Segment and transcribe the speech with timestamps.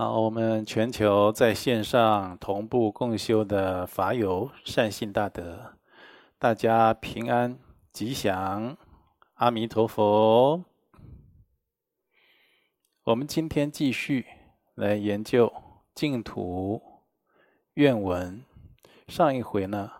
[0.00, 5.74] 好，我们全球在线上同步共修的法友善信大德，
[6.38, 7.58] 大家平安
[7.92, 8.78] 吉祥，
[9.34, 10.64] 阿弥陀佛。
[13.04, 14.24] 我们今天继续
[14.74, 15.52] 来研究
[15.94, 16.80] 净土
[17.74, 18.42] 愿文。
[19.08, 19.90] 上一回呢，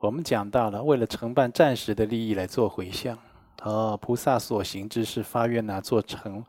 [0.00, 3.16] 我们讲到了为了承办暂时的利益来做回向，
[3.62, 6.44] 哦，菩萨所行之事发愿呢，做成。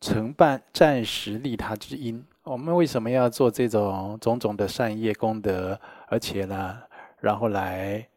[0.00, 6.78] 承办暂时利他之因，我们为什么要做这种种种的善业功德，而且呢，
[7.18, 8.08] 然后来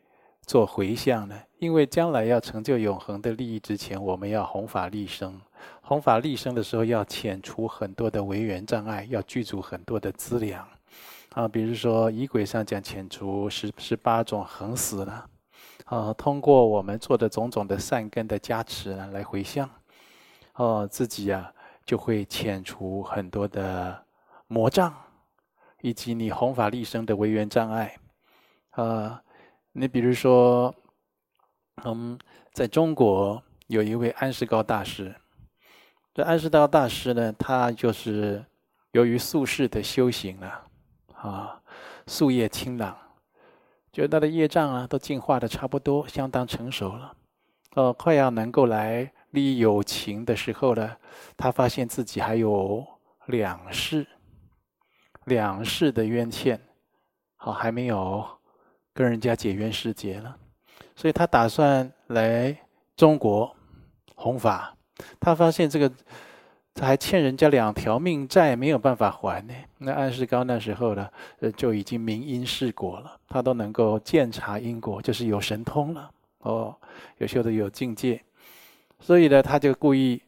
[0.45, 1.35] 做回向呢？
[1.59, 5.39] 因为将来要成就永恒的利益之前，我们要弘法利生。
[5.81, 10.65] 弘法利生的时候，要遣除很多的违缘障碍，要具足很多的资粮
[11.33, 11.47] 啊。
[11.49, 15.25] 比如说仪轨上讲，遣除十十八种横死了
[15.85, 16.13] 啊。
[16.13, 19.69] 通过我们做的种种的善根的加持呢，来回向
[20.55, 21.53] 哦，自己呀、啊。
[21.85, 24.05] 就会遣除很多的
[24.47, 24.93] 魔障，
[25.81, 27.95] 以及你弘法利生的违缘障碍。
[28.71, 29.21] 啊，
[29.73, 30.73] 你比如说，
[31.83, 32.17] 嗯，
[32.53, 35.13] 在中国有一位安世高大师。
[36.13, 38.45] 这安世高大师呢，他就是
[38.91, 40.65] 由于宿世的修行啊，
[41.15, 41.61] 啊，
[42.05, 42.97] 夙业清朗，
[43.91, 47.15] 觉得他的业障啊都净化的差不多，相当成熟了，
[47.75, 49.11] 哦，快要能够来。
[49.33, 50.95] 利益有情的时候呢，
[51.35, 52.85] 他发现自己还有
[53.25, 54.05] 两世，
[55.25, 56.61] 两世的冤欠，
[57.35, 58.23] 好还没有
[58.93, 60.37] 跟人家解冤释结了，
[60.95, 62.55] 所以他打算来
[62.95, 63.55] 中国
[64.13, 64.77] 弘法。
[65.19, 65.91] 他发现这个
[66.75, 69.53] 他还欠人家两条命债，没有办法还呢。
[69.79, 76.11] 那安世高那时候呢，呃就已经明因识果了，他都能够见察因果，就是有神通了
[76.41, 76.75] 哦，
[77.17, 78.23] 有修的有境界。
[79.05, 80.21] 所以呢，他就故意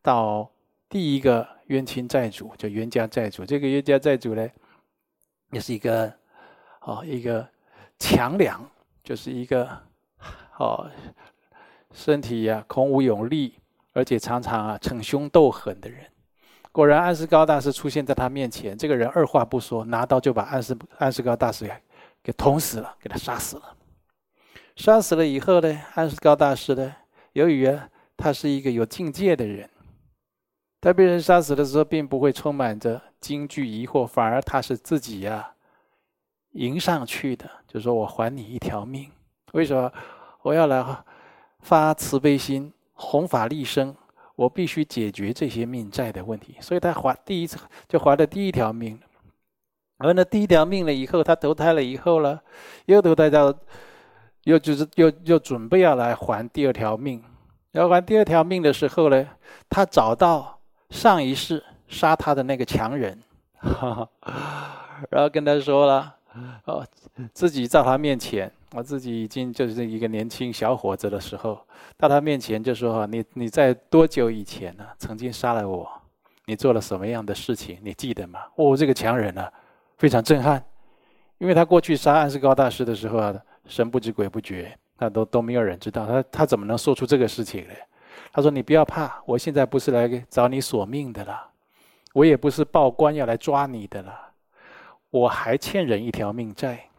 [0.00, 0.50] 到
[0.88, 3.44] 第一个冤亲债主，就冤家债主。
[3.44, 4.48] 这个冤家债主呢，
[5.50, 6.10] 也是一个
[6.80, 7.46] 哦，一个
[7.98, 8.66] 强梁，
[9.04, 9.68] 就是一个
[10.56, 10.90] 哦，
[11.92, 13.52] 身体呀、啊、孔武有力，
[13.92, 16.00] 而且常常啊逞凶斗狠的人。
[16.72, 21.74] 果然，安世高大师出现在他面前，这个人二话不说，拿刀就把安世安世高大师给
[22.22, 23.76] 给捅死了，给他杀死了。
[24.76, 26.96] 杀死了以后呢，安世高大师呢，
[27.34, 27.86] 由于啊。
[28.18, 29.70] 他是一个有境界的人，
[30.80, 35.52] 他被人杀死的时候，并不会充满着惊惧疑惑，反而他是自己呀、
[36.50, 39.08] 迎上去的，就说我还你一条命。
[39.52, 39.90] 为什么
[40.42, 40.84] 我要来
[41.60, 43.94] 发慈悲心，弘法利生？
[44.34, 46.56] 我必须解决这些命债的问题。
[46.60, 47.58] 所以他还第一次
[47.88, 49.00] 就还了第一条命，
[49.98, 52.42] 而那第一条命了以后，他投胎了以后了，
[52.86, 53.54] 又投胎到，
[54.42, 57.22] 又就是又又准备要来还第二条命。
[57.78, 59.24] 要还第二条命的时候呢，
[59.68, 60.58] 他找到
[60.90, 63.16] 上一世杀他的那个强人，
[63.58, 66.16] 哈 哈然后跟他说了
[66.66, 66.84] ：“哦，
[67.32, 71.56] 自己在他面前，我自己已经就是一个年轻小伙子的时候，
[71.96, 74.84] 到他面前就说：‘你你在多久以前呢？
[74.98, 75.88] 曾经杀了我？
[76.46, 77.78] 你做了什么样的事情？
[77.82, 79.46] 你记得吗？’哦，这个强人呢，
[79.98, 80.60] 非常震撼，
[81.38, 83.32] 因为他过去杀安世高大师的时候啊，
[83.68, 87.74] 神不知鬼不觉。”那都都没有人知道，他他怎么能说出这个事情呢？
[88.30, 91.50] 他说：“你不要怕，我现在不是来找你索命的了，
[92.12, 94.32] 我也不是报官要来抓你的了，
[95.10, 96.90] 我还欠人一条命债，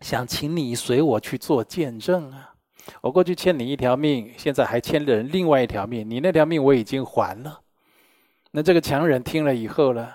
[0.00, 2.54] 想请你随我去做见证啊！
[3.02, 7.60] 我过去欠你一条命，现在还欠人另外一条命，你那条命我已经还了。
[8.52, 10.08] 那这个强人听了以后呢，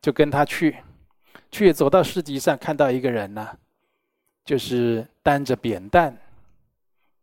[0.00, 0.76] 就跟他去，
[1.50, 3.48] 去走到市集上，看到一个人呢，
[4.44, 6.16] 就是担着扁担。”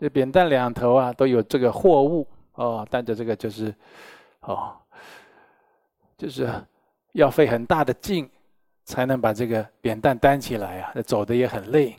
[0.01, 3.71] 这扁担两头啊都有这个货物哦，担着这个就是，
[4.39, 4.75] 哦，
[6.17, 6.51] 就是
[7.11, 8.27] 要费很大的劲
[8.83, 11.95] 才能把这个扁担担起来啊，走的也很累。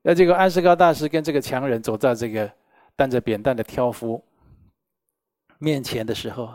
[0.00, 2.50] 那这个安世高大师跟这个强人走在这个
[2.96, 4.24] 担着扁担的挑夫
[5.58, 6.50] 面前的时候，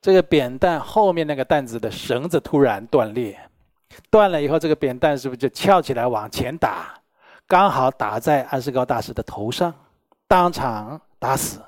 [0.00, 3.38] 这个扁担后面那个担子的绳子突然断裂，
[4.10, 6.97] 断了以后，这个扁担是不是就翘起来往前打？
[7.48, 9.74] 刚好打在安世高大师的头上，
[10.26, 11.58] 当场打死，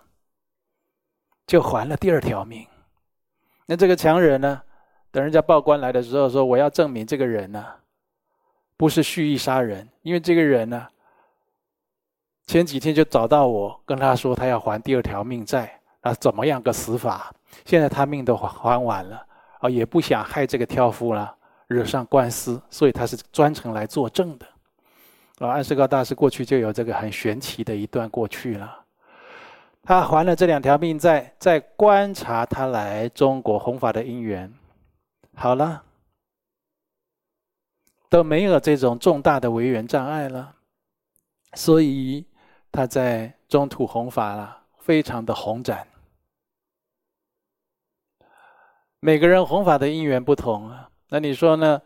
[1.47, 2.67] 就还了第二条命。
[3.65, 4.61] 那这个强人呢？
[5.11, 7.65] 等人家报官来的时候，说我要证明这个人呢，
[8.77, 10.87] 不是蓄意杀人，因为这个人呢，
[12.47, 17.35] 前几天就找到我，跟他说他要还第二条命债，啊，怎么样个死法？
[17.65, 19.27] 现在他命都还还完了，
[19.61, 21.35] 啊，也不想害这个挑夫了，
[21.69, 24.47] 惹上官司，所以他是专程来作证的。
[25.41, 28.85] 啊，安世高大师过去就有这个很玄奇的一段过去了。
[29.83, 34.53] 他还了这两条命债，在观察他来中国弘法的因缘，
[35.35, 35.83] 好了，
[38.11, 40.55] 都没有这种重大的违缘障碍了，
[41.55, 42.27] 所以
[42.71, 45.89] 他在中土弘法了，非常的宏展。
[49.01, 51.81] 每个人弘法的因缘不同啊，那你说呢？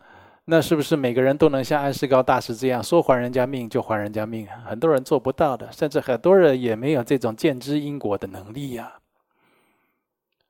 [0.47, 4.63] 那是不是每个人都能像安世高大师这样说还人家命就还人家命啊？
[4.67, 8.93] 很多人做不到的，甚至很多人也没有这种见知因果的能力呀。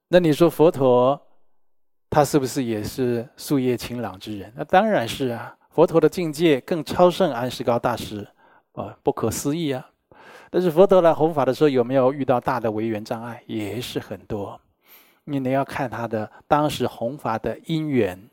[0.10, 1.20] 那你说佛陀，
[2.10, 4.52] 他是不是也是夙业清朗之人？
[4.56, 8.28] 那当然是啊，佛陀的境界更超胜安世高大师，
[8.74, 9.90] 啊，不可思议啊！
[10.52, 13.42] 但是佛陀来弘法的时候，有没有遇到大的违缘障碍？
[13.48, 14.60] 也是很多。
[15.24, 18.30] 你得要看他的当时弘法的因缘，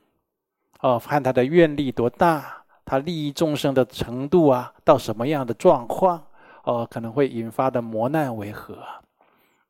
[0.82, 6.22] 哦，看他的愿力多大，他利益众生的程度啊，到什么样的状况，
[6.64, 8.78] 哦，可能会引发的磨难为何？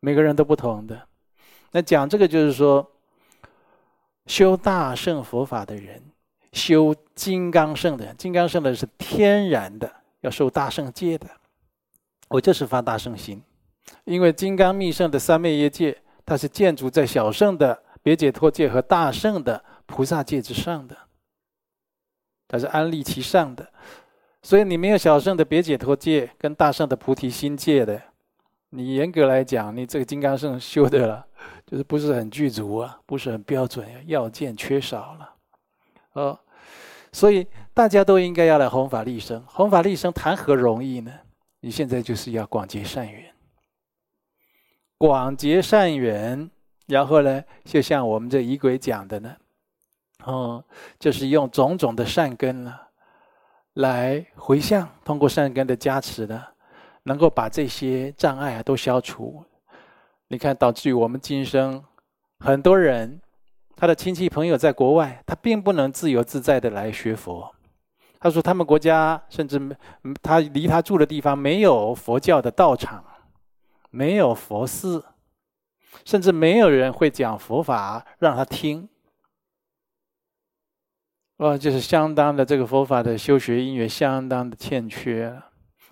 [0.00, 1.00] 每个人都不同的。
[1.70, 2.86] 那讲这个就是说，
[4.26, 6.02] 修大乘佛法的人，
[6.52, 9.90] 修金刚圣的人，金刚圣的是天然的
[10.22, 11.26] 要受大圣戒的，
[12.28, 13.42] 我就是发大圣心，
[14.04, 15.98] 因为金刚密圣的三昧耶戒。
[16.24, 19.62] 它是建筑在小圣的别解脱戒和大圣的
[19.92, 20.96] 菩萨戒之上的，
[22.48, 23.70] 它是安立其上的，
[24.42, 28.02] 所以你没有小圣的别解脱戒跟大圣的菩提心戒的，
[28.70, 31.26] 你严格来讲，你这个金刚圣修的了，
[31.66, 35.34] 就是不是很具足啊，不是很标准，要件缺少了，
[36.14, 36.40] 哦，
[37.12, 41.12] 所以大家都应该要来弘法利生，弘法利生谈何容易呢？
[41.60, 43.30] 你现在就是要广结善缘。
[44.98, 46.50] 广结善缘，
[46.86, 49.36] 然后呢，就像我们这仪轨讲的呢，
[50.24, 50.64] 哦，
[50.98, 52.74] 就是用种种的善根呢，
[53.74, 56.42] 来回向，通过善根的加持呢，
[57.04, 59.44] 能够把这些障碍啊都消除。
[60.28, 61.82] 你看，导致于我们今生
[62.40, 63.20] 很多人，
[63.76, 67.54] 他的亲戚朋友在国外，他并不能自由自在的来学佛。
[68.18, 69.76] 他说，他们国家甚至
[70.22, 73.04] 他离他住的地方没有佛教的道场。
[73.94, 75.04] 没有佛寺，
[76.06, 78.88] 甚至没有人会讲佛法让他听，
[81.42, 85.36] 哇，就是相当的这个佛法的修学因缘相当的欠缺。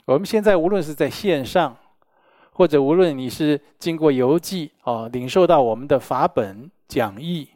[0.04, 1.76] 我们现在无论是在线上，
[2.52, 7.48] 或者无论你是经过邮寄哦，领受到我们的法本讲义，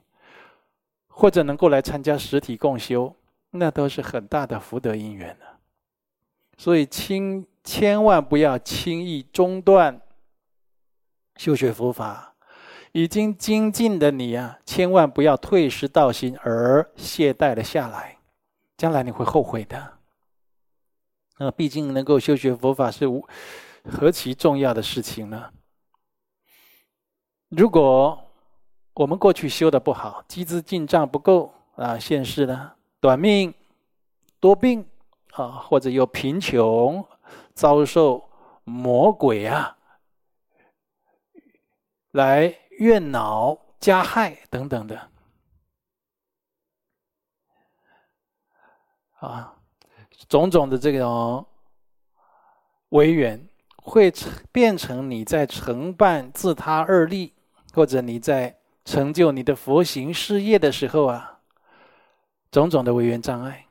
[1.07, 3.15] 或者能够来参加实体共修，
[3.53, 5.47] 那都是很大的福德因缘呢。
[6.59, 10.01] 所以，轻千万不要轻易中断。
[11.37, 12.34] 修学佛法
[12.95, 18.19] 已经精进的你啊，千万不要退失道心而懈怠了下来，
[18.77, 19.95] 将来你会后悔的。
[21.39, 23.27] 那毕竟能够修学佛法是无
[23.83, 25.51] 何其重要的事情呢？
[27.49, 28.31] 如果
[28.95, 33.53] 我们过去修的不好，积资进账不够啊，现世呢短命、
[34.39, 34.87] 多病
[35.33, 37.05] 啊，或者又贫穷，
[37.55, 38.31] 遭受
[38.63, 39.79] 魔鬼啊。
[42.13, 45.11] 来怨恼加害等等的
[49.21, 49.55] 啊，
[50.29, 51.47] 种种的这种
[52.91, 54.13] 违缘，会
[54.53, 57.33] 变成你在承办自他二利，
[57.73, 61.41] 或者你在成就你的佛行事业的时候啊，
[62.51, 63.67] 种种的违缘障碍。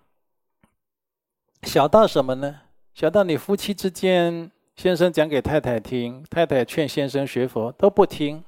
[1.63, 2.62] 小到什么呢？
[2.93, 4.51] 小到你夫妻之间。
[4.75, 8.43] 先生讲给太太听，太太劝先生学佛都不听。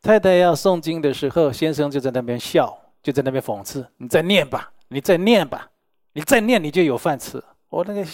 [0.00, 5.68] 太太要诵经的时候，先生就在那边笑，就在那边讽刺：“你再念吧，你再念吧，
[6.12, 8.04] 你再念你就有饭吃。”我那个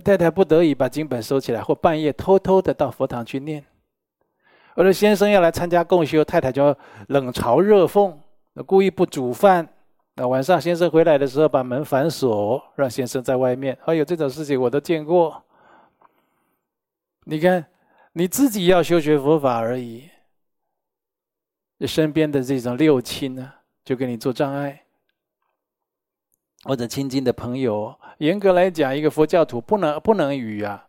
[0.00, 3.64] 太太不得已把经本收起来，或半夜偷偷的到佛堂去念。
[4.74, 6.76] 我的先生要来参加共修，太太就
[7.08, 8.12] 冷嘲热讽，
[8.66, 9.68] 故意不煮饭。
[10.16, 13.78] 那晚上先生回来的时候，把门反锁，让先生在外面。
[13.84, 15.42] 哎呦，这种事情我都见过。
[17.24, 17.64] 你看，
[18.12, 20.10] 你自己要修学佛法而已，
[21.80, 23.52] 身边的这种六亲呢，
[23.84, 24.84] 就给你做障碍，
[26.62, 30.86] 或者亲近的朋友，严格来讲，一个佛教徒不能不能与啊，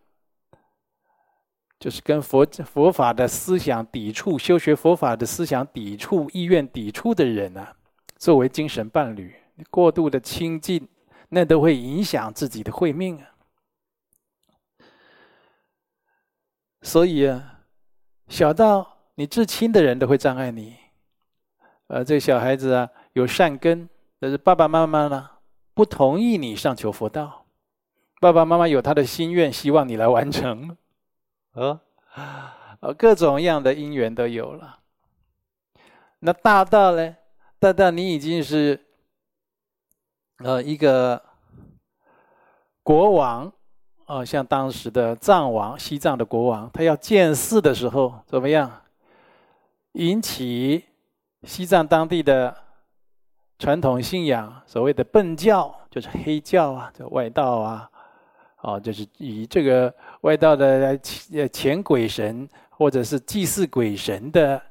[1.80, 7.76] 就是跟佛佛法的思想抵触、修学佛法的思想抵触、意愿抵触的人啊，
[8.18, 9.36] 作为精神伴侣，
[9.70, 10.88] 过度的亲近，
[11.30, 13.32] 那都会影响自己的慧命啊。
[16.84, 17.62] 所以啊，
[18.30, 20.76] 小到你至亲的人都会障碍你。
[21.88, 23.88] 呃，这个小孩子啊有善根，
[24.20, 25.30] 但是爸爸妈妈呢
[25.74, 27.46] 不同意你上求佛道。
[28.20, 30.76] 爸爸妈妈有他的心愿，希望你来完成。
[31.54, 31.80] 呃，
[32.98, 34.80] 各种样的因缘都有了。
[36.20, 37.16] 那大道呢？
[37.60, 38.80] 大道你已经是
[40.40, 41.22] 呃一个
[42.82, 43.46] 国王
[44.06, 48.82] 啊，呃，像当时的藏王，西藏的国王，他要建寺的时候怎么样？
[49.96, 50.84] 引起
[51.44, 52.54] 西藏当地的
[53.58, 57.90] 传统信仰，所谓的苯教，就是黑教啊，这外道啊，
[58.58, 64.62] 啊，就是以这个外道的来遣鬼神，或者是祭祀鬼神的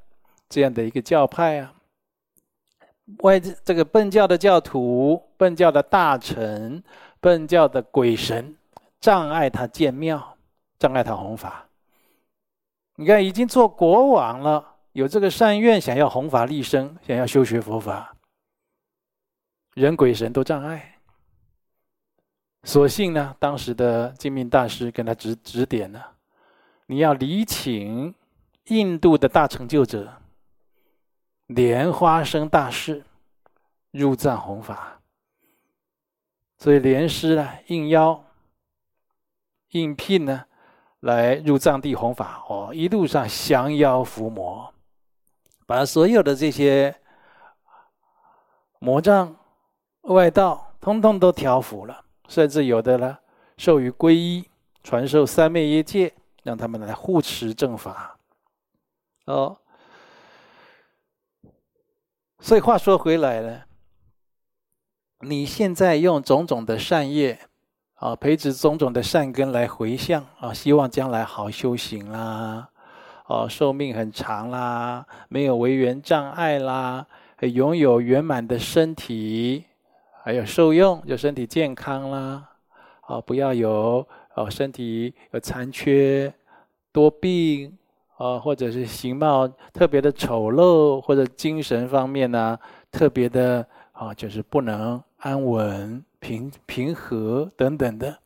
[0.50, 1.72] 这样的一个教派啊。
[3.20, 6.82] 外这个苯教的教徒、苯教的大臣、
[7.22, 8.54] 苯教的鬼神，
[9.00, 10.36] 障碍他建庙，
[10.78, 11.66] 障碍他弘法。
[12.96, 14.72] 你看，已经做国王了。
[14.94, 18.14] 有这个善愿，想要弘法利生，想要修学佛法，
[19.74, 21.00] 人鬼神都障碍。
[22.62, 26.00] 所幸呢，当时的净命大师跟他指指点呢，
[26.86, 28.14] 你要礼请
[28.66, 30.22] 印度的大成就者
[31.48, 33.04] 莲花生大师
[33.90, 35.00] 入藏弘法，
[36.56, 38.24] 所以莲师呢应邀
[39.70, 40.44] 应聘呢
[41.00, 44.72] 来入藏地弘法哦，一路上降妖伏魔。
[45.66, 46.94] 把所有的这些
[48.78, 49.34] 魔障、
[50.02, 53.18] 外道，通通都调伏了，甚至有的呢，
[53.56, 54.48] 授予皈依，
[54.82, 58.18] 传授三昧耶戒，让他们来护持正法。
[59.24, 59.56] 哦，
[62.40, 63.62] 所以话说回来呢，
[65.20, 67.40] 你现在用种种的善业
[67.94, 72.68] 啊，培植种种的善根来回向啊，希望将来好修行啦。
[73.26, 77.06] 哦，寿命很长啦，没有违缘障碍啦，
[77.40, 79.64] 拥有圆满的身体，
[80.22, 82.50] 还有受用，就身体健康啦。
[83.06, 86.32] 哦，不要有哦身体有残缺、
[86.92, 87.74] 多病，
[88.18, 92.58] 哦，或者是形貌特别的丑陋，或者精神方面呢
[92.92, 98.18] 特别的啊，就是不能安稳、平平和等等的。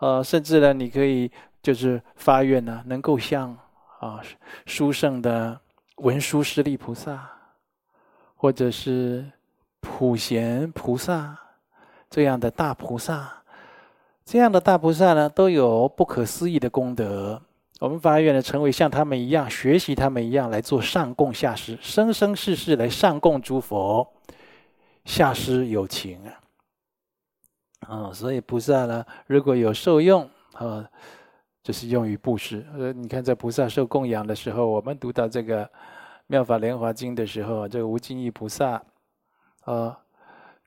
[0.00, 1.30] 呃，甚至呢，你可以
[1.62, 3.56] 就是发愿呢，能够像。
[4.00, 4.22] 啊，
[4.64, 5.60] 殊胜的
[5.96, 7.30] 文殊师利菩萨，
[8.34, 9.30] 或者是
[9.80, 11.38] 普贤菩萨
[12.08, 13.42] 这样的大菩萨，
[14.24, 17.42] 这样的大菩萨呢，都有不可思议的功德。
[17.78, 24.10] 我们发愿呢，成为像他们一样，学习他们一样来做上供下施，生生世世来上供诸佛，
[25.04, 28.08] 下施有情啊。
[28.08, 30.88] 啊，所以菩萨呢，如果有受用啊。
[31.62, 32.64] 就是用于布施。
[32.74, 35.64] 呃，你看在菩萨受供养的时候，我们读到这个
[36.26, 38.82] 《妙法莲华经》的时候，这个无尽意菩萨，
[39.64, 39.98] 啊，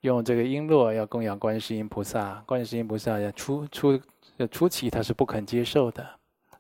[0.02, 4.00] 用这个璎珞要供养观世音菩萨，观世音菩萨要初初
[4.52, 6.08] 初期他是不肯接受的，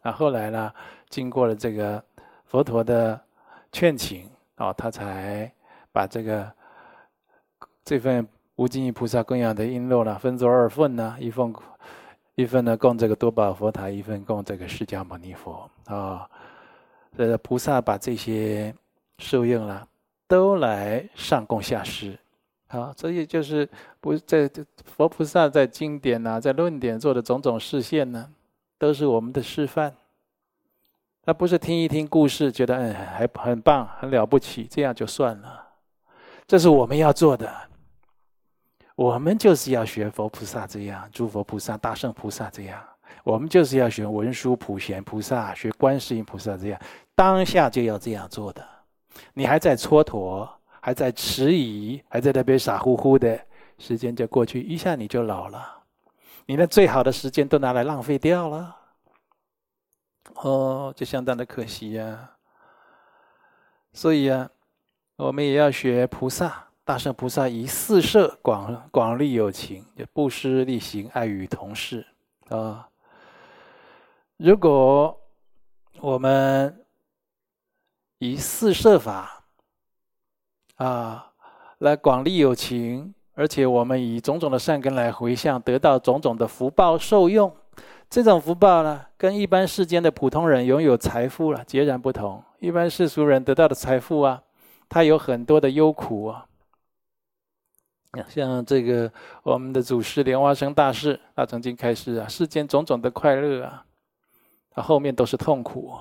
[0.01, 0.73] 啊，后来呢，
[1.09, 2.03] 经过了这个
[2.45, 3.19] 佛陀的
[3.71, 5.51] 劝请，啊，他才
[5.91, 6.51] 把这个
[7.85, 11.53] 这份无尽意菩萨供养的璎珞呢，分作二份呢，一份。
[12.35, 16.29] 一份呢供这个多宝佛塔，一份供这个释迦牟尼佛啊。
[17.15, 18.73] 这个菩萨把这些
[19.19, 19.87] 受用了，
[20.27, 22.17] 都来上供下施。
[22.67, 24.49] 好，所以就是不在
[24.83, 28.27] 佛菩萨在经典呐、在论点做的种种示现呢，
[28.79, 29.93] 都是我们的示范。
[31.23, 35.67] 他不是听一听故事，觉得嗯还很棒，很了不起，这样就算了。
[36.47, 37.47] 这是我们要做的。
[38.95, 42.81] 我们就是要学佛菩萨这样，诸佛菩萨、大圣菩萨这样。
[43.23, 46.79] 我们就是要学文殊普贤菩萨，学观世音菩萨这样，
[47.15, 48.67] 当下就要这样做的。
[49.33, 50.47] 你还在蹉跎，
[50.81, 53.39] 还在迟疑，还在那边傻乎乎的，
[53.77, 55.83] 时间就过去，一下你就老了。
[56.45, 58.75] 你那最好的时间都拿来浪费掉了，
[60.35, 62.31] 哦，就相当的可惜呀、啊。
[63.93, 64.49] 所以啊，
[65.15, 66.67] 我们也要学菩萨。
[66.85, 72.05] 大圣菩萨以四摄广广利有情，就布施利行爱与同事
[72.49, 72.89] 啊。
[74.35, 75.17] 如果
[76.01, 76.85] 我们
[78.17, 79.45] 以四摄法
[80.75, 81.31] 啊
[81.77, 87.55] 来广利有情，而且我们以种种的善根来回向，得到种种的福报受用，
[88.09, 92.43] 这种福报呢，跟一般世间的普通人拥有财富了截然不同。
[92.59, 94.43] 一般世俗人得到的财富啊，
[94.89, 96.45] 他有很多的忧苦啊。
[98.29, 103.85] 像这个我们的祖师莲花生大师，他曾经开示啊，世间种种的快乐啊，
[104.69, 105.99] 它后面都是痛苦，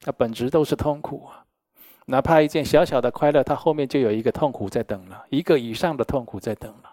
[0.00, 1.44] 它本质都是痛苦啊。
[2.06, 6.92] 哪怕一件小小的快乐，它后面就有一个痛苦在等了，一个以上的痛苦在等了。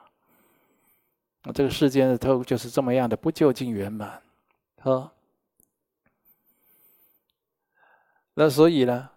[1.54, 4.22] 这个世间的痛就是这么样的不究竟圆满，
[4.82, 5.12] 好。
[8.34, 9.10] 那所以呢，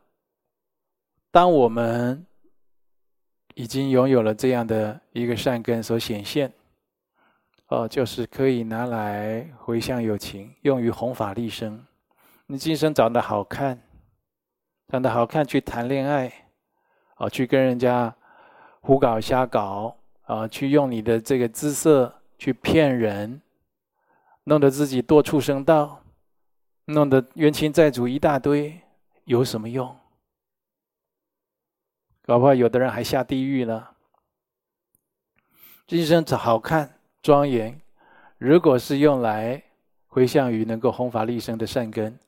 [1.30, 2.26] 当我们
[3.56, 6.52] 已经拥有了这样的一个善根所显现，
[7.68, 11.82] 哦，就是可以拿来回向有情，用于弘法利生。
[12.48, 13.80] 你今生长得好看，
[14.88, 16.30] 长得好看去谈恋爱，
[17.16, 18.14] 哦，去跟人家
[18.82, 23.40] 胡搞瞎搞，啊，去用你的这个姿色去骗人，
[24.44, 26.02] 弄得自己堕畜生道，
[26.84, 28.78] 弄得冤亲债主一大堆，
[29.24, 29.96] 有什么用？
[32.26, 33.86] 搞不好有的人还下地狱呢。
[35.86, 37.80] 今生好看庄严，
[38.36, 39.62] 如果是用来
[40.08, 42.18] 回向于能够弘法利生的善根，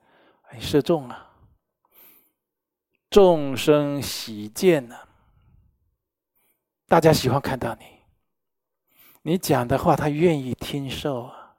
[0.43, 1.33] 哎，射中了，
[3.11, 4.97] 众生喜见呢。
[6.87, 7.85] 大家喜欢看到你，
[9.23, 11.57] 你讲的话他愿意听受啊。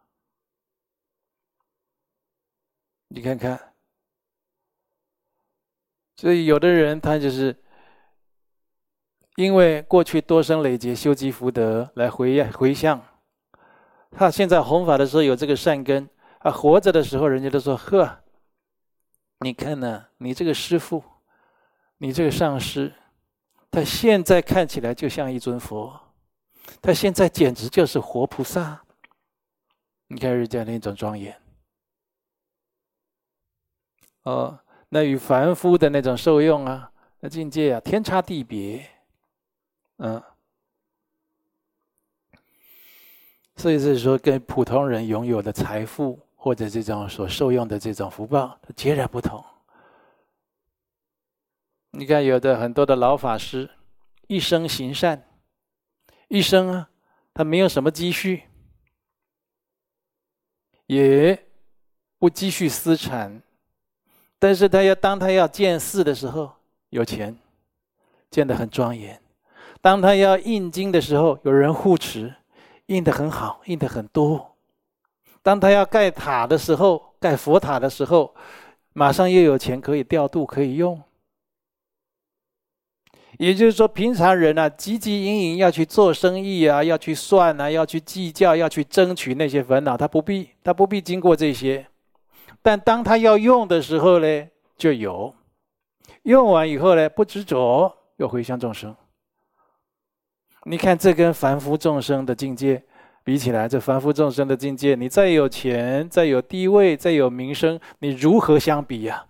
[3.10, 3.74] 你看看，
[6.16, 7.54] 所以有的人他就是。
[9.40, 13.02] 因为过去多生累劫修积福德来回回向，
[14.12, 18.20] 他现在弘法的时候有这个善根，啊，活着的时候人家都说：“呵，
[19.40, 21.02] 你看呢，你这个师父，
[22.00, 22.94] 你这个上师，
[23.72, 25.98] 他现在看起来就像一尊佛，
[26.82, 28.82] 他现在简直就是活菩萨。
[30.10, 31.34] 你看人家那种庄严，
[34.24, 36.92] 哦，那与凡夫的那种受用啊，
[37.22, 38.86] 那境界啊，天差地别。”
[40.02, 40.24] 嗯，
[43.58, 49.44] 所以是说，跟普通人拥有的财富或者这种所受用的这种福报截然不同。
[51.92, 53.70] 你看，有的很多的老法师，
[54.28, 55.22] 一生行善，
[56.30, 56.90] 一生啊，
[57.34, 58.44] 他没有什么积蓄，
[60.86, 61.46] 也
[62.18, 63.42] 不积蓄私产，
[64.38, 66.54] 但是他要当他要建寺的时候，
[66.90, 67.38] 有钱，
[68.30, 69.22] 建得很庄严。
[69.82, 72.34] 当他要印经的时候，有人护持，
[72.88, 74.56] 印得很好，印得很多。
[75.42, 78.36] 当他要盖塔的时候，盖佛塔的时候，
[78.94, 81.02] 马上又有钱可以调度，可以用。
[83.38, 91.88] 也就是说，平常人啊，汲汲营营要去做生意啊，要去算啊，要去计较，要去争取那些烦恼，他不必，他不必经过这些。
[92.62, 95.34] 但当他要用的时候呢，就有。
[96.24, 98.94] 用完以后呢，不执着，又回向众生。
[100.66, 102.84] 你看，这跟凡夫众生的境界
[103.24, 109.26] 比起来，这凡夫众生的境界，你再有钱，再有地位，再有名声，你如何相比呀？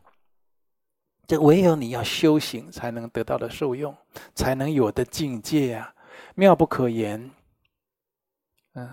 [1.27, 3.95] 这唯有你要修行，才能得到的受用，
[4.33, 5.93] 才能有的境界呀，
[6.33, 7.29] 妙不可言。
[8.73, 8.89] 嗯，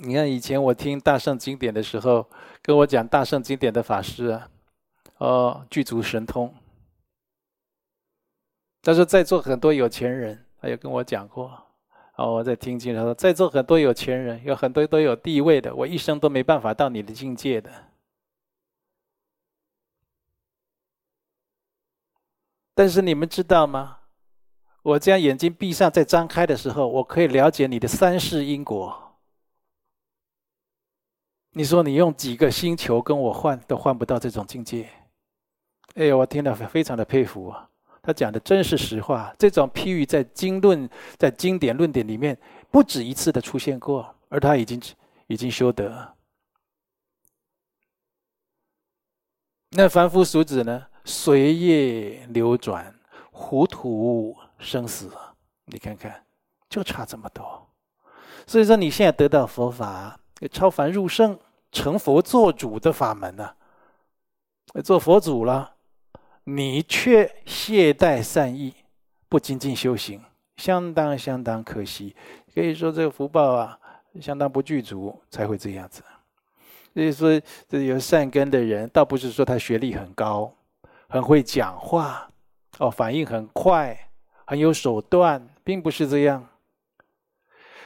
[0.00, 2.30] 你看以前我听大圣经典的时候，
[2.62, 4.48] 跟我讲大圣经典的法师啊，
[5.18, 6.54] 哦，具足神通。
[8.88, 11.48] 但是在座很多有钱人，他也跟我讲过，
[12.12, 17.70] 啊，我在听经，他说在座很多有钱人，有很多都有地位的，我一生都没办法到你的境界的。
[22.74, 23.98] 但是你们知道吗？
[24.80, 29.18] 我将眼睛闭上再张开的时候，我可以了解你的三世因果。
[31.50, 34.88] 你说你用几个星球跟我换，都换不到这种境界。
[35.96, 37.67] 哎，我听了非常的佩服啊。
[38.02, 42.38] 他讲的真是实话，这种譬喻在经论、在经典论点里面
[42.70, 44.80] 不止一次的出现过，而他已经
[45.26, 46.14] 已经修得。
[49.70, 50.86] 那凡夫俗子呢？
[51.04, 52.94] 随业流转，
[53.30, 55.10] 糊涂生死。
[55.66, 56.24] 你看看，
[56.68, 57.68] 就差这么多。
[58.46, 60.18] 所以说，你现在得到佛法，
[60.50, 61.38] 超凡入圣、
[61.70, 63.54] 成佛做主的法门呢、
[64.82, 65.76] 做佛祖了。
[66.50, 68.74] 你却懈怠善意，
[69.28, 70.18] 不精进修行，
[70.56, 72.16] 相当相当可惜。
[72.54, 73.78] 可以说这个福报啊，
[74.18, 76.02] 相当不具足，才会这样子。
[76.94, 80.50] 所以说，这有善根的人，倒不是说他学历很高，
[81.10, 82.26] 很会讲话，
[82.78, 84.08] 哦，反应很快，
[84.46, 86.48] 很有手段，并不是这样。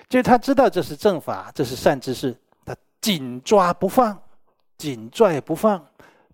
[0.09, 2.33] 就他知道这是正法，这是善知识，
[2.64, 4.16] 他紧抓不放，
[4.79, 5.85] 紧拽不放，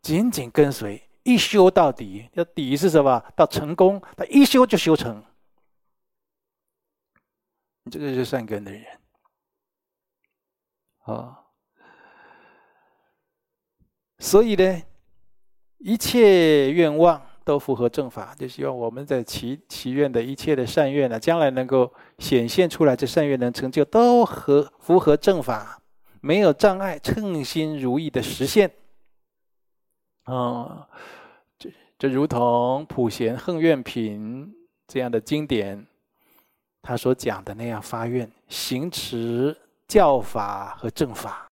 [0.03, 1.03] 紧紧跟随。
[1.23, 3.23] 一修到底，要底是什么？
[3.37, 5.23] 到成功，他一修就修成。
[7.85, 8.85] 你这个是善根的人，
[11.05, 11.39] 啊，
[14.19, 14.83] 所以呢，
[15.79, 25.81] 一切愿望都符合正法，就希望我们在祈祈愿的一切的善愿呢，将来能够显现出来，这善愿能成就，都合符合正法，
[26.21, 28.71] 没有障碍，称心如意的实现，
[30.29, 30.87] 啊。
[31.59, 34.47] 这这如同《普贤横愿品》
[34.87, 35.87] 这样的经典，
[36.83, 39.57] 他所讲的那样发愿，行持
[39.89, 41.48] 教法和正法。